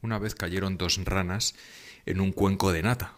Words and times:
Una 0.00 0.18
vez 0.18 0.34
cayeron 0.34 0.78
dos 0.78 1.02
ranas 1.04 1.54
en 2.06 2.20
un 2.20 2.32
cuenco 2.32 2.72
de 2.72 2.82
nata. 2.82 3.16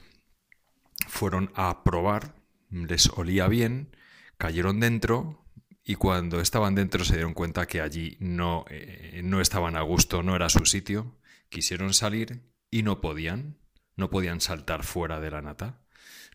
Fueron 1.08 1.50
a 1.54 1.83
probar, 1.84 2.34
les 2.71 3.08
olía 3.10 3.49
bien, 3.49 3.95
cayeron 4.39 4.81
dentro 4.81 5.45
y 5.85 5.97
cuando 5.97 6.41
estaban 6.41 6.75
dentro 6.75 7.05
se 7.05 7.15
dieron 7.15 7.35
cuenta 7.35 7.67
que 7.67 7.81
allí 7.81 8.16
no, 8.21 8.64
eh, 8.71 9.21
no 9.25 9.41
estaban 9.41 9.77
a 9.77 9.82
gusto, 9.82 10.23
no 10.23 10.37
era 10.37 10.48
su 10.48 10.64
sitio. 10.66 11.19
Quisieron 11.48 11.95
salir 11.95 12.43
y 12.71 12.83
no 12.83 13.01
podían, 13.01 13.59
no 13.97 14.09
podían 14.11 14.41
saltar 14.41 14.85
fuera 14.85 15.21
de 15.21 15.31
la 15.31 15.43
nata. 15.43 15.81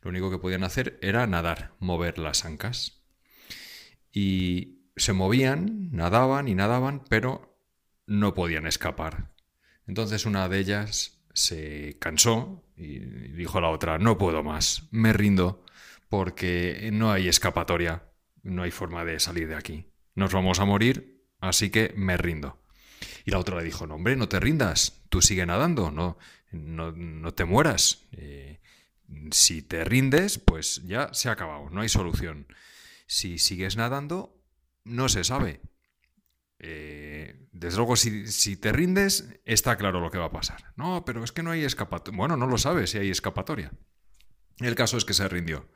Lo 0.01 0.09
único 0.09 0.29
que 0.29 0.37
podían 0.37 0.63
hacer 0.63 0.99
era 1.01 1.25
nadar, 1.25 1.73
mover 1.79 2.19
las 2.19 2.45
ancas. 2.45 3.01
Y 4.11 4.89
se 4.95 5.13
movían, 5.13 5.89
nadaban 5.91 6.47
y 6.47 6.55
nadaban, 6.55 7.03
pero 7.09 7.59
no 8.05 8.33
podían 8.33 8.67
escapar. 8.67 9.34
Entonces 9.87 10.25
una 10.25 10.49
de 10.49 10.59
ellas 10.59 11.19
se 11.33 11.97
cansó 11.99 12.63
y 12.77 12.99
dijo 12.99 13.57
a 13.57 13.61
la 13.61 13.69
otra, 13.69 13.99
no 13.99 14.17
puedo 14.17 14.43
más, 14.43 14.87
me 14.91 15.13
rindo 15.13 15.63
porque 16.09 16.89
no 16.93 17.11
hay 17.11 17.27
escapatoria, 17.27 18.03
no 18.43 18.63
hay 18.63 18.71
forma 18.71 19.03
de 19.05 19.19
salir 19.19 19.47
de 19.47 19.55
aquí. 19.55 19.87
Nos 20.13 20.33
vamos 20.33 20.59
a 20.59 20.65
morir, 20.65 21.25
así 21.39 21.69
que 21.69 21.93
me 21.97 22.17
rindo. 22.17 22.61
Y 23.25 23.31
la 23.31 23.39
otra 23.39 23.57
le 23.57 23.63
dijo, 23.63 23.85
no 23.87 23.95
hombre, 23.95 24.15
no 24.15 24.29
te 24.29 24.39
rindas, 24.39 25.01
tú 25.09 25.21
sigue 25.21 25.45
nadando, 25.45 25.91
no, 25.91 26.17
no, 26.51 27.33
te 27.33 27.45
mueras. 27.45 28.05
Eh, 28.11 28.59
si 29.31 29.61
te 29.61 29.83
rindes, 29.83 30.37
pues 30.37 30.83
ya 30.85 31.13
se 31.13 31.29
ha 31.29 31.33
acabado, 31.33 31.69
no 31.69 31.81
hay 31.81 31.89
solución. 31.89 32.47
Si 33.07 33.37
sigues 33.37 33.75
nadando, 33.75 34.41
no 34.83 35.09
se 35.09 35.23
sabe. 35.23 35.61
Eh, 36.59 36.94
desde 37.65 37.77
luego, 37.77 37.95
si, 37.95 38.57
te 38.57 38.71
rindes, 38.71 39.27
está 39.43 39.75
claro 39.75 39.99
lo 39.99 40.11
que 40.11 40.19
va 40.19 40.25
a 40.25 40.31
pasar. 40.31 40.71
No, 40.75 41.03
pero 41.03 41.23
es 41.23 41.31
que 41.31 41.41
no 41.41 41.49
hay 41.49 41.63
escapatoria. 41.63 42.15
Bueno, 42.15 42.37
no 42.37 42.45
lo 42.45 42.59
sabes 42.59 42.91
si 42.91 42.99
hay 42.99 43.09
escapatoria. 43.09 43.71
El 44.59 44.75
caso 44.75 44.97
es 44.97 45.03
que 45.03 45.15
se 45.15 45.27
rindió. 45.27 45.67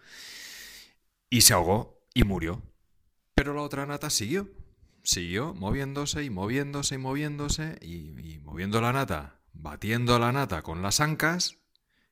Y 1.32 1.42
se 1.42 1.54
ahogó 1.54 2.06
y 2.14 2.26
murió. 2.26 2.62
Pero 3.34 3.56
la 3.56 3.64
otra 3.64 3.88
nata 3.88 4.12
siguió. 4.12 4.52
Siguió 5.02 5.56
moviéndose 5.56 6.24
y 6.24 6.30
moviéndose 6.30 6.94
y 6.94 6.98
moviéndose 7.00 7.80
y, 7.82 8.34
y 8.34 8.38
moviendo 8.38 8.82
la 8.82 8.94
nata, 8.94 9.40
batiendo 9.54 10.20
la 10.20 10.32
nata 10.32 10.62
con 10.62 10.84
las 10.84 11.00
ancas. 11.00 11.58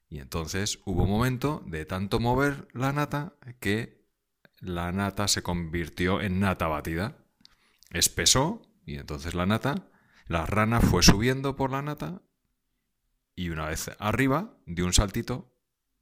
Y 0.10 0.18
entonces 0.18 0.80
hubo 0.86 1.04
un 1.04 1.12
momento 1.12 1.62
de 1.68 1.86
tanto 1.86 2.20
mover 2.20 2.68
la 2.74 2.94
nata 2.94 3.36
que 3.60 4.04
la 4.60 4.92
nata 4.92 5.28
se 5.28 5.44
convirtió 5.44 6.20
en 6.20 6.40
nata 6.40 6.68
batida 6.68 7.16
espesó 7.92 8.62
y 8.88 8.96
entonces 8.96 9.36
la 9.36 9.46
nata, 9.46 9.92
la 10.28 10.46
rana 10.46 10.80
fue 10.80 11.04
subiendo 11.04 11.58
por 11.58 11.72
la 11.72 11.82
nata 11.82 12.22
y 13.36 13.50
una 13.50 13.68
vez 13.68 13.92
arriba 14.00 14.58
dio 14.66 14.86
un 14.86 14.94
saltito 14.94 15.54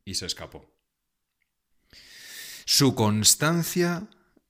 y 0.06 0.14
se 0.14 0.28
escapó. 0.28 0.72
Su 2.66 2.94
constancia 2.94 4.08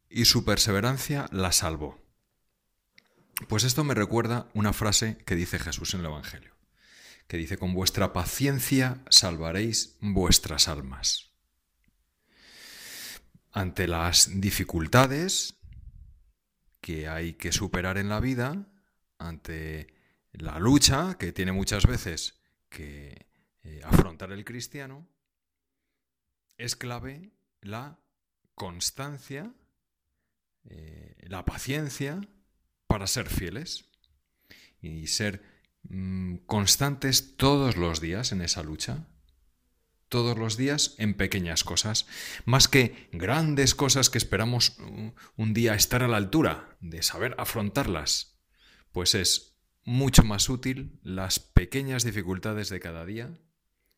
y 0.09 0.25
su 0.25 0.44
perseverancia 0.44 1.28
la 1.31 1.53
salvó. 1.53 1.97
Pues 3.47 3.63
esto 3.63 3.86
me 3.86 3.94
recuerda 3.94 4.50
una 4.53 4.73
frase 4.73 5.17
que 5.25 5.36
dice 5.36 5.58
Jesús 5.58 5.94
en 5.94 6.02
el 6.02 6.08
Evangelio, 6.08 6.56
que 7.28 7.38
dice, 7.38 7.58
con 7.58 7.73
vuestra 7.73 8.11
paciencia 8.11 9.02
salvaréis 9.09 9.95
vuestras 10.02 10.67
almas. 10.67 11.31
Ante 13.53 13.88
las 13.88 14.41
dificultades, 14.41 15.56
que 16.86 17.08
hay 17.08 17.33
que 17.33 17.52
superar 17.52 17.97
en 17.97 18.09
la 18.09 18.19
vida 18.19 18.67
ante 19.17 19.88
la 20.33 20.59
lucha 20.59 21.17
que 21.17 21.31
tiene 21.31 21.52
muchas 21.52 21.88
veces 21.88 22.36
que 22.69 23.25
eh, 23.64 23.81
afrontar 23.83 24.31
el 24.31 24.45
cristiano, 24.45 25.08
es 26.59 26.75
clave 26.75 27.31
la 27.61 27.97
constancia, 28.53 29.51
eh, 30.66 31.16
la 31.24 31.44
paciencia 31.44 32.22
para 32.85 33.07
ser 33.07 33.29
fieles 33.29 33.85
y 34.79 35.07
ser 35.07 35.41
mm, 35.90 36.35
constantes 36.45 37.35
todos 37.35 37.78
los 37.78 38.00
días 38.00 38.31
en 38.31 38.44
esa 38.44 38.62
lucha 38.62 39.07
todos 40.10 40.38
los 40.38 40.58
días 40.58 40.96
en 40.98 41.16
pequeñas 41.16 41.64
cosas, 41.64 42.08
más 42.46 42.68
que 42.68 43.10
grandes 43.12 43.76
cosas 43.76 44.10
que 44.10 44.18
esperamos 44.18 44.78
un 45.36 45.54
día 45.54 45.76
estar 45.76 46.04
a 46.04 46.08
la 46.08 46.18
altura 46.18 46.78
de 46.80 47.02
saber 47.04 47.36
afrontarlas, 47.38 48.40
pues 48.92 49.16
es 49.16 49.58
mucho 49.84 50.24
más 50.24 50.50
útil 50.50 51.00
las 51.04 51.40
pequeñas 51.40 52.04
dificultades 52.04 52.70
de 52.70 52.80
cada 52.80 53.06
día, 53.06 53.38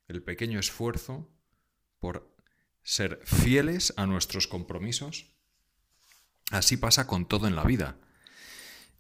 el 0.08 0.24
pequeño 0.24 0.60
esfuerzo 0.60 1.30
por 2.00 2.36
ser 2.84 3.20
fieles 3.26 3.94
a 3.98 4.06
nuestros 4.06 4.48
compromisos. 4.48 5.34
Así 6.52 6.78
pasa 6.78 7.08
con 7.08 7.28
todo 7.28 7.48
en 7.48 7.56
la 7.56 7.64
vida. 7.64 7.98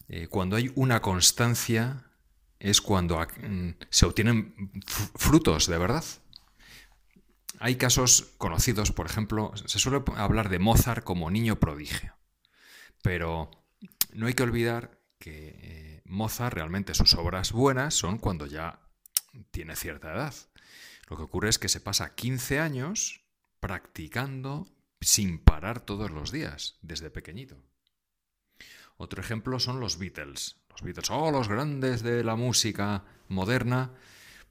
Eh, 0.09 0.28
cuando 0.28 0.56
hay 0.56 0.72
una 0.75 1.01
constancia 1.01 2.12
es 2.59 2.81
cuando 2.81 3.19
mm, 3.19 3.69
se 3.89 4.06
obtienen 4.06 4.72
frutos 5.16 5.68
de 5.68 5.78
verdad. 5.78 6.03
Hay 7.59 7.75
casos 7.75 8.34
conocidos, 8.38 8.91
por 8.91 9.07
ejemplo, 9.07 9.51
se 9.66 9.79
suele 9.79 10.03
hablar 10.16 10.50
de 10.50 10.59
Mozart 10.59 11.03
como 11.03 11.31
niño 11.31 11.59
prodigio, 11.59 12.16
pero 13.01 13.50
no 14.13 14.28
hay 14.28 14.34
que 14.34 14.44
olvidar 14.44 15.00
que 15.18 15.56
eh, 15.62 16.01
Mozart 16.06 16.53
realmente 16.53 16.94
sus 16.94 17.16
obras 17.16 17.51
buenas 17.51 17.95
son 17.95 18.19
cuando 18.19 18.45
ya 18.45 18.79
tiene 19.51 19.75
cierta 19.75 20.13
edad. 20.13 20.35
Lo 21.09 21.18
que 21.18 21.23
ocurre 21.23 21.50
es 21.50 21.57
que 21.57 21.69
se 21.69 21.79
pasa 21.79 22.13
15 22.13 22.59
años 22.59 23.22
practicando 23.59 24.68
sin 25.01 25.39
parar 25.39 25.79
todos 25.79 26.12
los 26.12 26.31
días, 26.31 26.78
desde 26.81 27.09
pequeñito. 27.09 27.57
Otro 28.97 29.22
ejemplo 29.22 29.59
son 29.59 29.79
los 29.79 29.97
Beatles. 29.97 30.57
Los 30.69 30.81
Beatles, 30.81 31.09
oh, 31.09 31.31
los 31.31 31.47
grandes 31.47 32.03
de 32.03 32.24
la 32.24 32.35
música 32.35 33.06
moderna, 33.29 33.94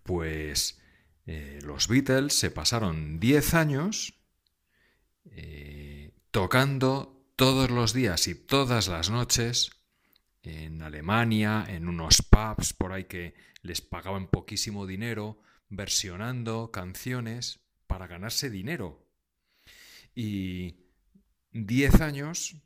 pues 0.02 0.80
eh, 1.26 1.58
los 1.62 1.88
Beatles 1.88 2.34
se 2.34 2.50
pasaron 2.50 3.18
10 3.18 3.54
años 3.54 4.14
eh, 5.32 6.12
tocando 6.30 7.32
todos 7.34 7.70
los 7.70 7.92
días 7.92 8.28
y 8.28 8.34
todas 8.34 8.86
las 8.86 9.10
noches 9.10 9.70
en 10.42 10.82
Alemania, 10.82 11.66
en 11.68 11.88
unos 11.88 12.22
pubs 12.22 12.72
por 12.72 12.92
ahí 12.92 13.04
que 13.04 13.34
les 13.62 13.80
pagaban 13.80 14.28
poquísimo 14.28 14.86
dinero, 14.86 15.40
versionando 15.68 16.70
canciones 16.70 17.58
para 17.88 18.06
ganarse 18.06 18.48
dinero. 18.48 19.04
Y 20.14 20.76
10 21.50 22.00
años 22.00 22.56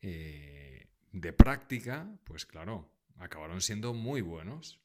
eh, 0.00 0.88
de 1.12 1.32
práctica, 1.32 2.10
pues 2.24 2.44
claro, 2.44 2.90
acabaron 3.18 3.60
siendo 3.60 3.94
muy 3.94 4.20
buenos. 4.20 4.80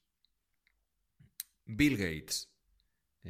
Bill 1.66 1.96
Gates 1.96 2.48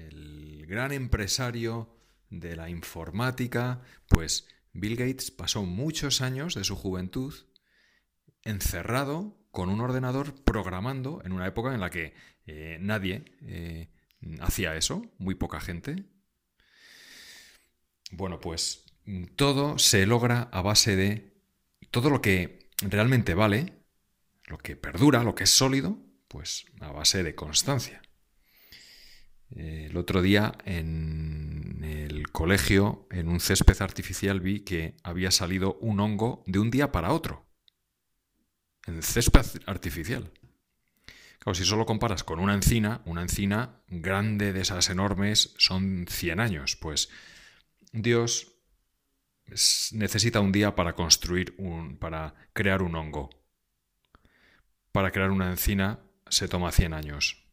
el 0.07 0.67
gran 0.67 0.93
empresario 0.93 1.95
de 2.31 2.57
la 2.57 2.69
informática, 2.69 3.83
pues 4.09 4.47
Bill 4.73 4.97
Gates 4.97 5.31
pasó 5.31 5.65
muchos 5.65 6.21
años 6.21 6.55
de 6.55 6.65
su 6.65 6.77
juventud 6.77 7.35
encerrado 8.45 9.37
con 9.51 9.71
un 9.71 9.81
ordenador 9.81 10.35
programando 10.45 11.21
en 11.25 11.33
una 11.33 11.47
época 11.47 11.75
en 11.75 11.81
la 11.81 11.91
que 11.91 12.15
eh, 12.47 12.79
nadie 12.81 13.25
eh, 13.43 13.91
hacía 14.41 14.77
eso, 14.77 15.03
muy 15.19 15.35
poca 15.35 15.61
gente. 15.61 16.05
Bueno, 18.11 18.41
pues 18.41 18.85
todo 19.37 19.79
se 19.79 20.07
logra 20.07 20.43
a 20.53 20.63
base 20.63 20.97
de 20.97 21.43
todo 21.91 22.11
lo 22.11 22.21
que 22.21 22.71
realmente 22.81 23.35
vale, 23.35 23.73
lo 24.47 24.59
que 24.59 24.77
perdura, 24.77 25.25
lo 25.25 25.35
que 25.35 25.45
es 25.45 25.51
sólido, 25.51 25.99
pues 26.29 26.67
a 26.81 26.93
base 26.93 27.23
de 27.23 27.35
constancia. 27.35 28.03
Eh, 29.55 29.87
el 29.91 29.97
otro 29.97 30.23
día 30.23 30.57
en 30.65 31.83
el 31.83 32.31
colegio, 32.31 33.07
en 33.11 33.29
un 33.29 33.41
césped 33.41 33.81
artificial, 33.81 34.41
vi 34.41 34.61
que 34.61 34.97
había 35.03 35.31
salido 35.31 35.79
un 35.81 36.01
hongo 36.01 36.43
de 36.47 36.59
un 36.59 36.71
día 36.71 36.93
para 36.93 37.13
otro. 37.13 37.47
En 38.87 39.03
césped 39.03 39.63
artificial. 39.67 40.33
Claro, 41.39 41.55
si 41.55 41.65
solo 41.65 41.87
comparas 41.87 42.25
con 42.25 42.41
una 42.41 42.55
encina, 42.55 43.03
una 43.05 43.23
encina 43.23 43.83
grande 43.89 44.53
de 44.53 44.61
esas 44.61 44.91
enormes 44.91 45.55
son 45.59 46.07
100 46.09 46.41
años. 46.41 46.77
Pues 46.77 47.11
Dios 47.93 48.53
necesita 49.93 50.41
un 50.41 50.53
día 50.53 50.75
para 50.75 50.95
construir 50.95 51.55
un, 51.59 51.97
para 51.97 52.35
crear 52.53 52.83
un 52.83 52.97
hongo. 52.97 53.31
Para 54.93 55.11
crear 55.11 55.31
una 55.31 55.51
encina 55.51 56.01
se 56.29 56.49
toma 56.49 56.73
100 56.73 56.93
años 56.93 57.48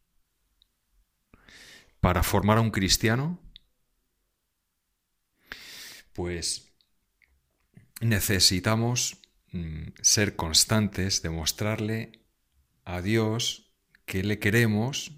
para 2.06 2.22
formar 2.22 2.58
a 2.58 2.60
un 2.60 2.70
cristiano? 2.70 3.40
Pues 6.12 6.68
necesitamos 8.00 9.22
mm, 9.50 9.88
ser 10.02 10.36
constantes, 10.36 11.22
demostrarle 11.22 12.24
a 12.84 13.02
Dios 13.02 13.72
que 14.04 14.22
le 14.22 14.38
queremos 14.38 15.10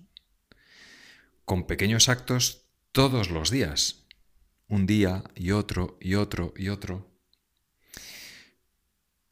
con 1.44 1.66
pequeños 1.66 2.08
actos 2.08 2.70
todos 2.92 3.28
los 3.28 3.50
días, 3.50 4.06
un 4.66 4.86
día 4.86 5.24
y 5.34 5.50
otro 5.50 5.98
y 6.00 6.14
otro 6.14 6.54
y 6.56 6.70
otro. 6.70 7.20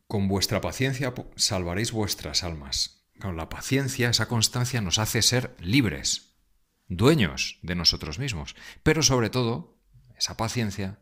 Con 0.07 0.29
vuestra 0.29 0.61
paciencia 0.61 1.15
salvaréis 1.37 1.91
vuestras 1.91 2.45
almas. 2.45 3.09
Con 3.19 3.39
la 3.39 3.49
paciencia, 3.49 4.11
esa 4.11 4.29
constancia 4.29 4.83
nos 4.83 4.99
hace 4.99 5.23
ser 5.23 5.57
libres, 5.59 6.36
dueños 6.89 7.59
de 7.63 7.75
nosotros 7.75 8.19
mismos. 8.19 8.57
Pero 8.83 9.03
sobre 9.03 9.31
todo, 9.31 9.79
esa 10.17 10.37
paciencia 10.37 10.99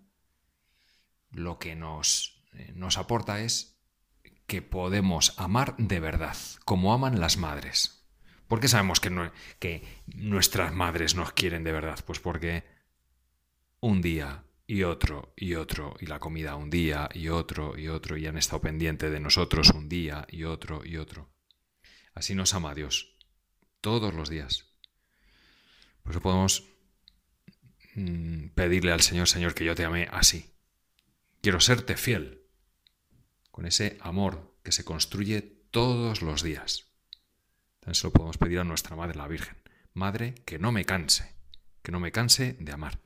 lo 1.31 1.58
que 1.58 1.75
nos, 1.75 2.44
eh, 2.52 2.72
nos 2.75 2.98
aporta 2.98 3.40
es 3.40 3.81
que 4.46 4.62
podemos 4.62 5.38
amar 5.38 5.75
de 5.78 6.00
verdad, 6.00 6.36
como 6.64 6.92
aman 6.92 7.20
las 7.20 7.36
madres. 7.36 8.04
¿Por 8.46 8.60
qué 8.60 8.69
sabemos 8.69 9.00
que, 9.00 9.31
que 9.58 9.82
nuestras 10.06 10.72
madres 10.72 11.14
nos 11.14 11.32
quieren 11.32 11.64
de 11.64 11.72
verdad? 11.72 11.98
Pues 12.06 12.20
porque 12.20 12.64
un 13.81 14.02
día 14.02 14.44
y 14.66 14.82
otro 14.82 15.32
y 15.36 15.54
otro, 15.54 15.96
y 16.00 16.06
la 16.06 16.20
comida 16.20 16.56
un 16.56 16.70
día 16.70 17.08
y 17.12 17.28
otro 17.28 17.78
y 17.78 17.88
otro, 17.88 18.16
y 18.16 18.26
han 18.26 18.36
estado 18.36 18.60
pendientes 18.60 19.10
de 19.10 19.20
nosotros 19.20 19.70
un 19.70 19.88
día 19.88 20.26
y 20.31 20.44
otro 20.44 20.84
y 20.84 20.98
otro. 20.98 21.31
Así 22.14 22.34
nos 22.34 22.54
ama 22.54 22.75
Dios, 22.75 23.16
todos 23.81 24.14
los 24.14 24.28
días. 24.28 24.73
Por 26.04 26.12
eso 26.12 26.20
podemos 26.20 26.64
mm, 27.96 28.48
pedirle 28.54 28.92
al 28.92 29.00
Señor, 29.00 29.28
Señor, 29.28 29.54
que 29.54 29.64
yo 29.64 29.74
te 29.74 29.84
amé 29.84 30.06
así. 30.12 30.54
Quiero 31.40 31.60
serte 31.60 31.96
fiel, 31.96 32.46
con 33.50 33.66
ese 33.66 33.98
amor 34.00 34.56
que 34.62 34.72
se 34.72 34.84
construye 34.84 35.42
todos 35.42 36.22
los 36.22 36.42
días. 36.42 36.92
Se 37.90 38.06
lo 38.06 38.12
podemos 38.12 38.38
pedir 38.38 38.60
a 38.60 38.64
nuestra 38.64 38.96
Madre 38.96 39.16
la 39.16 39.28
Virgen. 39.28 39.56
Madre, 39.92 40.34
que 40.46 40.58
no 40.58 40.72
me 40.72 40.84
canse, 40.84 41.34
que 41.82 41.92
no 41.92 42.00
me 42.00 42.12
canse 42.12 42.56
de 42.60 42.72
amar. 42.72 43.03